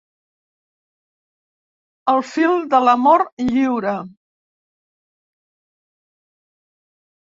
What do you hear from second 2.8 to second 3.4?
l'amor